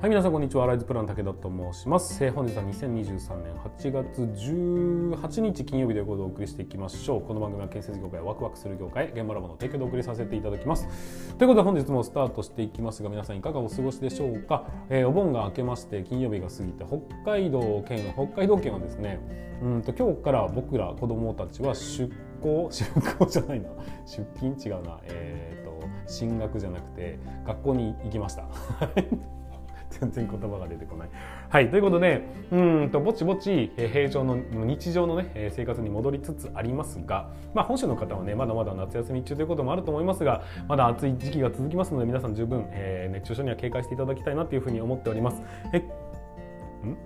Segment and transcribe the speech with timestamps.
[0.00, 0.64] はい、皆さんこんにちは。
[0.68, 2.24] ライズプラン武田と申します。
[2.24, 7.20] えー本日は2023年8月18日金曜日ということでお送りしていきましょう。
[7.22, 10.86] この番組は建設業界ワクワクする業界現場ラボの提供でお送りさせていただきます。
[11.36, 14.66] ということで本日もスタートしていきますが皆さんいかがお過ごしでしょうか？
[14.88, 19.18] えーお盆が明けまして金曜日が過ぎて北海道県北海道県はですね、
[19.64, 22.08] うんと今日から僕ら子供たちは出
[22.40, 22.84] 校 出
[23.16, 23.68] 校じゃないな
[24.06, 24.54] 出勤？
[24.64, 28.44] 違うなえっ、と進学じゃなくて学校に行きました。
[29.90, 31.08] 全然言葉が出てこない。
[31.48, 45.42] はい、ということで、うんとぼちぼち平常の日常のね生活に戻りつつありますが、まあ本州の方はねまだまだ夏休み中ということもあると思いますが、まだ暑い時期が続きますので皆さん十分、えー熱中症には警戒していただきたいなというふうに思っております。
[45.72, 45.82] え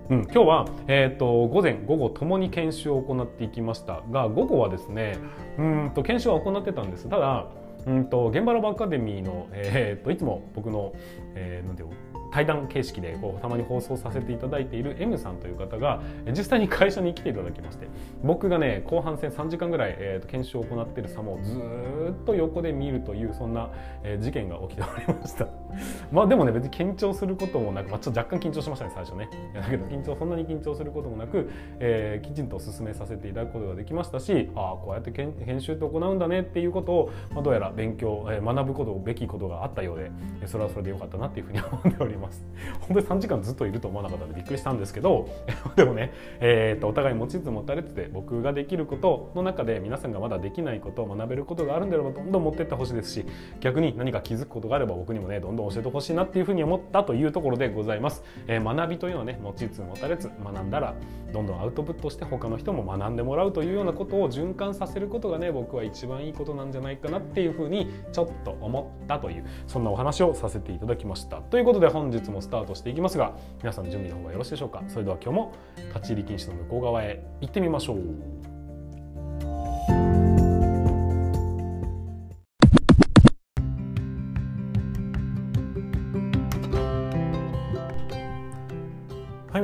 [0.09, 5.17] うん、今日は、えー、と午前午後ともに研修を行っていきましたが午後はですね
[5.57, 7.47] うんと研修は行ってたんですただ
[7.87, 10.93] うんと現場ラボアカデミーの、えー、といつも僕の、
[11.33, 12.12] えーなんていうの？
[12.33, 16.01] 対談形式でこうたまに放送させていただいている M さんという方が
[16.35, 17.87] 実際に会社に来ていただきまして
[18.23, 23.69] 僕がね後半戦3時間ぐらい、えーと研修を行っている様をずっと横で見るというそんな、
[24.03, 25.62] え事件が起きておりました。
[26.11, 29.29] まあでもね別に緊張することもなく、まあ、ちょっと若干緊張しましたね最初ね。
[29.53, 40.11] だけど緊張そんなに緊張することもなく、えーきちんと進めさせていただくことができましたしああこうやって研研修って行うんだねっていうことを、まあ、どうやら勉強、えー学ぶことべきことがあったようで
[40.45, 42.45] それはそれでよかったなっていうふうに思っております。
[42.87, 45.27] 本当に3時間ずっといると思わなかったんでびっくりしたんですけど
[45.75, 53.25] でもね、えーとお互い持ちつ持たれつで僕ができることの中で皆さんがまだできないことを学べることがあるんであればどんどん持ってってほしいですし
[53.59, 60.95] 逆に何か気づくことがあれば僕にもねどんどん教えてほしいなっていうふうに思ったというところでございます、えー学びというのはね持ちつ持たれつ学んだら
[61.31, 71.37] どんどんアウトプットして他の人も学んでもらうというようなことを循環させることがね僕は一番いいことなんじゃないかなっていうふうにちょっと思ったというそんなお話をさせていただきました。
[71.37, 74.83] ということで本日もスタートしていきますが皆さん準備の方がよろしいでしょうか？
[74.87, 75.53] それでは今日も
[75.95, 78.32] 立ち入り禁止の向こう側へ行ってみましょう。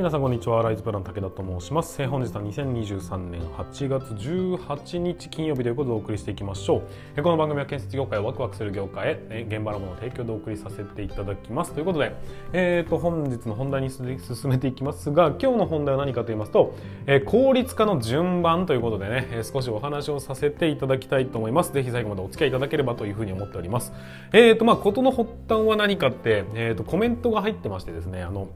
[0.09, 0.63] 皆さんこんにちは。
[0.63, 2.03] ライズプラン武田と申します。
[2.07, 6.81] 本日は2023年8月18日金曜日ということでお送りしていきましょ
[7.15, 7.21] う。
[7.21, 11.73] この番組は建設業界をワクワクする業界へ、現場のものを提供でお送りさせていただきます。
[11.73, 12.15] ということで、
[12.53, 16.73] えー、と本日の本題に進めていきますが、今日の本題は何かと言いますと、
[17.05, 21.71] え効率化の順番ということでね、少しお話をさせていただきたいと思います。
[21.71, 23.93] ぜひ最後までお付き合いいただければというふうに思っております。
[24.33, 28.47] えー、とまあ事の発端は何かって、えー、とコメントが入ってましてですね、あの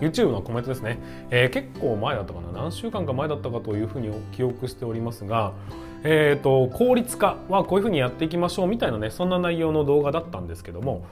[0.00, 0.98] YouTube のコメントですね、
[1.30, 2.52] えー結構前だったかな。
[2.52, 5.52] 何週間か前だったかというふうに記憶しておりますが、
[6.02, 11.04] えー、と効率化はこういうふうにやっていきましょうみたいなねそんな内容の動画だったんですけども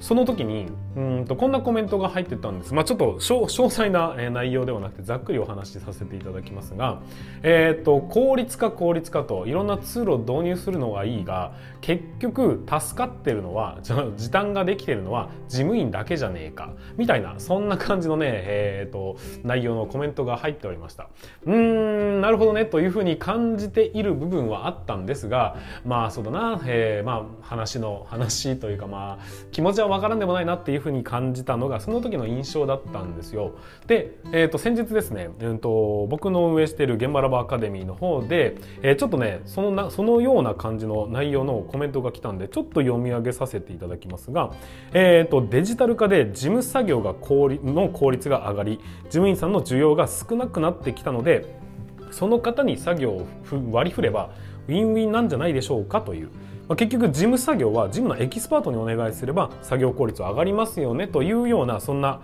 [0.00, 0.66] その時に
[0.96, 7.00] うんとこんなコメントが入ってたんです、まあ、ちょっと詳細な内容ではなくてざっくりお話しさせていただきますが、
[7.42, 13.78] えー、と効率化効率化といろんなツールを導入するのがいいが結局助かってるのは
[14.16, 21.08] 時短ができてるのは事務員だけじゃねえかみたいなそんな感じのね、えー、と内容のコメントが入っておりました。
[21.44, 33.56] うーんなるほどねというふうに感じている部分はあったんですがまあそうだな、えーまあ話の話というかまあ気持ちはわからんでもないなっていうふうに感じたのがその時の印象だったんですよ。
[33.86, 44.50] で、えー、と先日ですね、うん、と僕の運営している現場ラボアカデミーの方で、えーちょっとねそのなそのような感じの内容のコメントが来たんでちょっと読み上げさせていただきますが、
[44.92, 51.56] えー、とデジタル化で事務作業が効率の効率が上がり事務員さんの需要が少なくなってきたので
[52.10, 53.26] その方に作業を
[53.70, 54.30] 割り振れば
[54.68, 56.28] ウィンウィンなんじゃないでしょうかという、
[56.68, 62.20] まあ、結局事務作業は事務のエキスパートにお願いすれば作業効率は上がりますよねというようなそんな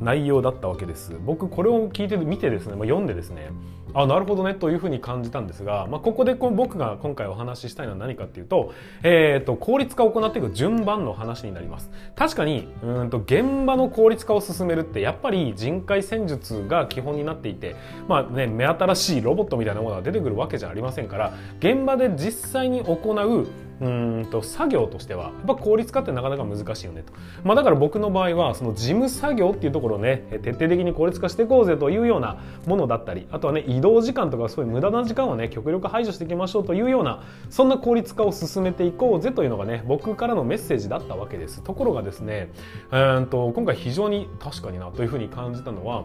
[0.00, 1.16] 内容だったわけです。
[1.24, 3.50] 僕これを聞いて見てですね、まあ、読んでですね
[3.94, 11.90] あなるほどねというふうに感じたんですが、まあ、ここでこ僕が今回お話ししたいのは何かっていうと,、えー、と効率化を行っていく順番の話になります。
[12.14, 17.76] 確かにうんと現場の効率化を進めるってやっぱり人海戦術が基本になっていて、
[18.08, 23.46] まあね、目新しいロボットみたいなものが出てくるわけじゃありませんから現場で実際に行う
[23.80, 27.12] うんと作業としてはやっぱ効率化ってなかなか難しいよねと、
[27.44, 41.62] まあ、だから僕の場合はその事務作業っていうところをね徹底的に効率化していこうぜというようなものだったりあとはね移動時間とかそういう無駄な時間はね極力排除していきましょうというようなそんな効率化を進めていこうぜというのがね僕からのメッセージだったわけです。
[41.62, 42.50] ところがですね
[42.90, 46.04] うんと今回非常に確かになというふうに感じたのは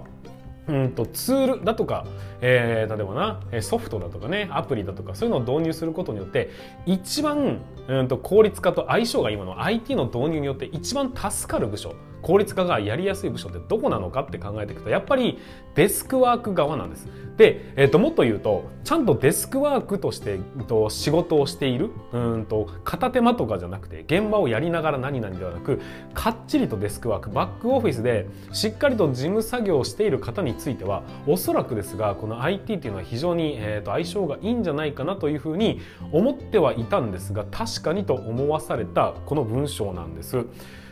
[0.68, 2.06] うんとツールだとか、
[2.42, 6.50] えー例えばなソフトだとかねアプリだとかそういうのを導入することによって
[6.86, 11.96] 一番うんと効率化と相性が今の IT の導入によって一番助かる部署。
[12.22, 15.40] 効率化がやりやすい部署ってどこなのかって考えていくとやっぱり
[15.76, 17.08] デスクワーク側なんです。
[17.38, 25.80] で、えー、ともっと言うとちゃんとデスクワークとして、えと、仕事をしているうんと片手間とかじゃなくて現場をやりながら何々ではなく
[26.14, 35.82] かっちりとデスクワークバックオフィスでしっかりと事務作業をしている方についてはおそらくですがこの IT っていうのは非常に、えー、と相性がいいんじゃないかなというふうに
[36.12, 40.46] 思ってはいたんですが確かにと思わされたこの文章なんです。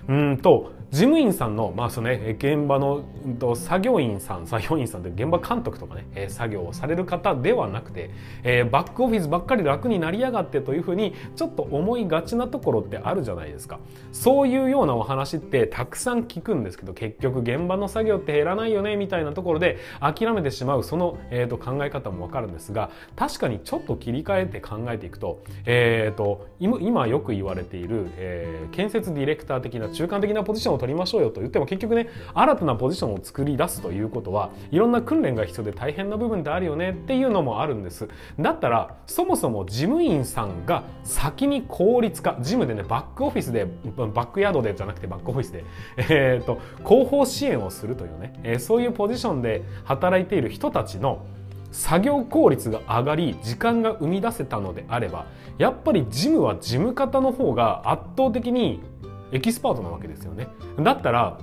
[0.10, 8.10] うんと事務員さんの、まあそのね、現場の、うん、と作業員さん作業員さんって現場監督とかね、えー、作業をされる方ではなくて、
[8.44, 13.80] えー、バックオフィスばっかり楽になりやがってというふうにちょっと思いがちなところってあるじゃないですか。
[14.12, 38.08] そういうようなお話ってたくさん聞くんですけど結局現場の作業って減らないよねみたいなところで諦めてしまうその、えー、と考え方もわかるんですが確かにちょっと切り替えて考えていくと,、えー、と今よく言われている、えー、建設ディレクター的な中間的なポジションを取りましょうよと言っても結局ね新たなポジションを作り出すということはいろんな訓練が必要で大変な部分ってあるよねっていうのもあるんです。
[38.40, 43.68] だったらそもそも事務員さんが先に効率化事務でねバックオフィスで
[43.98, 45.66] バックヤードでじゃなくてバックオフィスで、
[45.98, 51.26] えーと、後方支援をするというね、えー、そういうポジションで働いている人たちの
[51.72, 55.26] 作業効率が上がり時間が生み出せたのであれば
[55.58, 58.82] やっぱり事務は事務方の方が圧倒的に
[59.32, 60.48] エキスパートなわけですよね。
[60.80, 61.40] だったら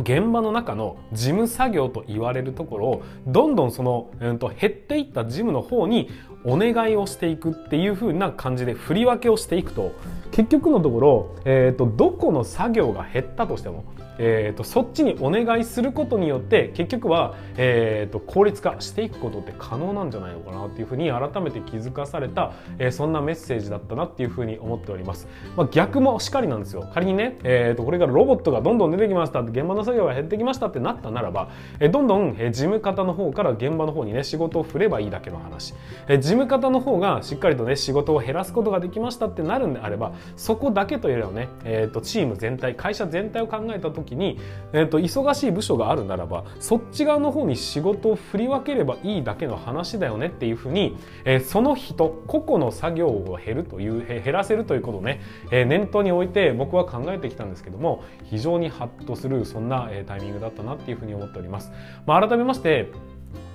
[0.00, 6.08] 現場の中の事務作業と言われるところをどんどんその、えー、と減っていった事務の方に
[6.44, 9.92] お願いをしていくっていう風な感じで振り分けをしていくと
[10.30, 13.84] 結局のところ、えー、とどこの作業が減ったとしても
[14.18, 25.28] えーと、そっちにお願いすることによって結局は、えーと、効率化していくことって可能なんじゃないのかなっていうふうに改めて気づかされた、えー、そんなメッセージだったなっていうふうに思っております。
[25.56, 26.88] まあ、逆もしかりなんですよ。
[26.92, 35.74] 仮にね、えーと、これからロボットがどんどん出てきました現場の作業が減ってきましたってなったならば、えー、どんどん、事務方の方から現場の方にね仕事を振ればいいだけの話、
[36.08, 44.38] えー、事務方の方がしっかりとね仕事を減らすことができましたってなるんであればそこだけというよりはね、えー、とチーム全体会社全体を考えた時に、
[44.74, 61.72] えーと、忙しい部署があるならばそっち側の方に仕事を振り分ければいいだけの話だよねっていうふうに、えー、その人個々の作業を減るという減らせるということをね、えー、念頭に置いて僕は考えてきたんですけども非常にハッとするそんな、え、タイミングだったなっていうふうに思っております。
[62.04, 62.90] まあ、改めまして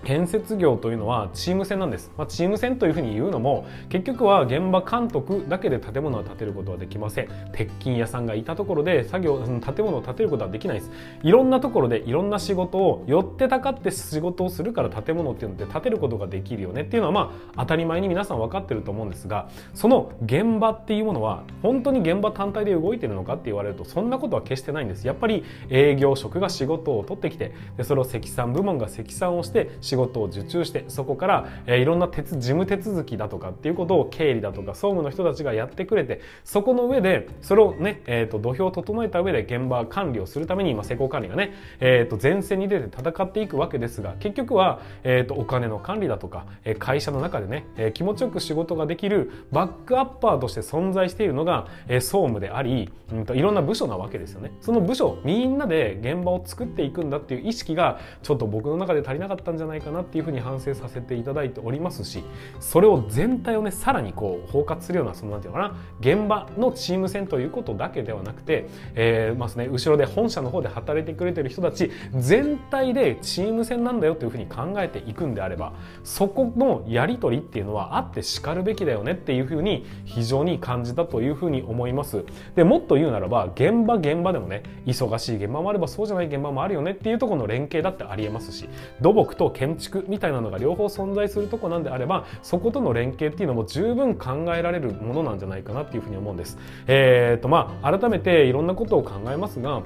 [0.03, 7.29] 建設業というのはチーム戦なんです、まあ、チーム戦というふうに言うのも結局は現場監督だけで建物を建てることはできません。
[7.53, 10.91] 鉄筋屋さんがいたところで作業建物を建てることはできないです。
[11.23, 16.81] いろんなところでいろんな仕事を寄ってたかって仕事をするから建物っていうのって建てることができるよね。
[16.81, 25.06] っていうのはまあ当たり前に皆さん分かってると思うんですがその現場っていうものは本当に現場単体で動いてるのかって言われるとそんなことは決してないんです。
[25.06, 54.52] やっぱり営業職が仕事を取ってきてでそれを積算部門が積算をして仕仕事を受注してそこから、えー、いろんな事務手続きだとかっていうことを経理だとか総務の人たちがやってくれてそこの上でそれをね、えーと、土俵を整えた上で現場管理をするために今施工管理がね、えーと、前線に出て戦っていくわけですが結局は、えーと、お金の管理だとか、えー、会社の中でね、えー、気持ちよく仕事ができるバックアッパーとして存在しているのが、えー、総務であり、うんといろんな部署なわけですよね。
[54.59, 62.23] その部署みんなで現場を作っていくんだっていう意識がちょっと僕の中で足りなかったんじゃないかなっていうふうに反省させていただいておりますし
[62.59, 75.73] それを全体をねさらにこう包括するようなそのなんていうのかな現場のチーム戦ということだけではなくて、えー、まあね、後ろで本社の方で働いてくれてる人たち全体でチーム戦なんだよというふうに考えていくんであれば
[76.04, 82.23] そこのやり取りっていうのはあってしかるべきだよねっていうふうに非常に感じたというふうに思います。
[82.56, 88.68] でもっと言うならば現場現場でもね忙しい現場もあればそうじゃない現場もあるよねっていうところの連携だってありえますし
[89.02, 96.57] 土木と建築みたいなのが両方存在するとこなんであればそことの連携っていうのも十分考えられるものなんじゃないかなっていうふうに思うんです。
[96.87, 99.83] えーとまあ、改めていろんなことを考えますが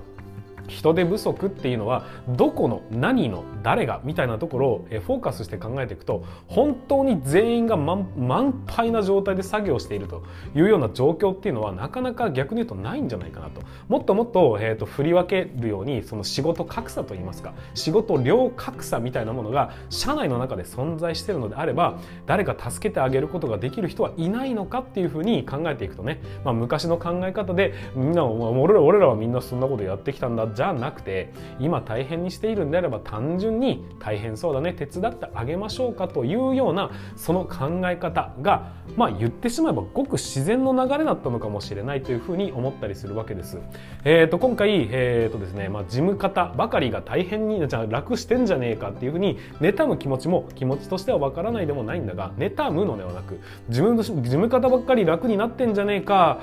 [0.68, 10.24] 人手不足っていうのはどこの何の誰がみたいなところをフォーカスして考えていくと本当に全員が満杯な状態で作業していると
[10.56, 13.62] いうような状況っていうのはなかなか逆に言うとないんじゃないかなと。
[13.88, 43.60] もっともっと,、えーと、振り分けるようにその仕事格差といいますか仕事量格差みたいなものが社内の中で存在してるのであれば誰か助けてあげることができる人はいないのかっていうふうに考えていくとね、まあ、昔の考え方でみんな俺ら俺らはみんなそんなことやってきたんだじゃなくて今大変にしているんであれば単純に大変そうだね手伝ってあげましょうかというようなその考え方がまあ言ってしまえばごく自然の流れだったのかもしれないというふうに思ったりするわけです。
[44.04, 56.42] えー、と今回、えーとですねまあ、事務方ばかりが大変にじゃあ楽してんじゃねえかっていうふうに妬む気持ちも気持ちとしてはわからないでもないんだが妬むのではなく自分の事務方ばっかり楽になってんじゃねえか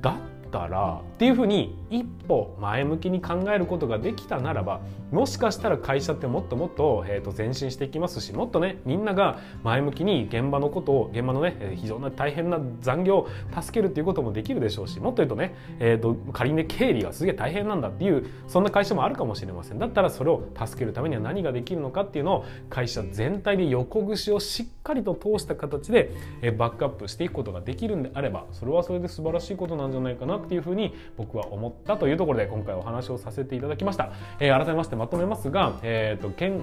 [0.00, 0.16] だ
[0.50, 4.80] ったらっていうふうに一歩前向きに考えることができたならば
[5.10, 13.28] もしかしたら会社ってもっともっと,、えー、と前進していきますしもっとねみんなが前向きに現場のことを現場のね非常に大変な残業を
[13.60, 19.78] 助けるっていうこともできるでしょうしもっと言うとね、えー、と仮にね経理がすげえ大変なんだっていうそんな会社もあるかもしれません。
[19.78, 26.10] だったらそれを助けるためには何ができるのかっていうのを会社全体で横串をしっかりと通した形で、
[26.42, 36.60] えバックアップしていくことができるんであればそれはそれで素晴らしいことなんじゃないかなっていうふうに僕は思ったというところで今回お話をさせていただきました、えー、改めましてまとめますが、えーと、建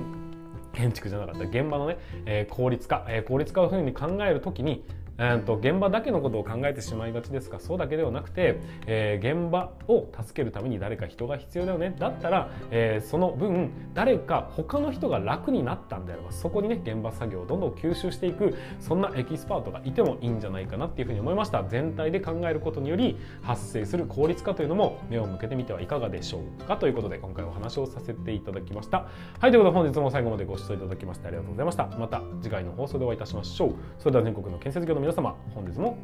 [0.73, 4.85] 建築じゃなかった現場のね、えー、効率化、えー、効率化をふうに考えるときに
[5.17, 11.95] えーと、現場だけのことを考えてしまいがちですがそうだけではなくて、えー、現場を助けるために誰か人が必要だよね？
[11.97, 21.63] だったら、えー、その分誰か他の人が楽になったんであればそこにね現場作業をどんどん吸収していくそんなエキスパートがいてもいいんじゃないかなっていうふうに思いました。
[21.63, 29.07] 全体で考えることにより発生する効率化というのも目を向けてみてはいかがでしょうかということで今回お話をさせていただきました。
[29.39, 31.87] はいということで本日も最後までご視聴いただきましてありがとうございました。
[31.97, 33.75] また次回の放送でお会いいたしましょう。
[33.97, 35.97] それでは全国の建設業の皆様本日も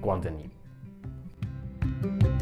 [0.00, 2.35] ご安全に。